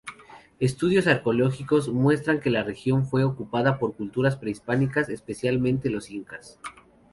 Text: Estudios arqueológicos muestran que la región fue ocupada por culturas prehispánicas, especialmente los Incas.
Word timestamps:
Estudios 0.59 1.05
arqueológicos 1.05 1.87
muestran 1.89 2.39
que 2.39 2.49
la 2.49 2.63
región 2.63 3.05
fue 3.05 3.23
ocupada 3.23 3.77
por 3.77 3.95
culturas 3.95 4.35
prehispánicas, 4.35 5.09
especialmente 5.09 5.91
los 5.91 6.09
Incas. 6.09 6.57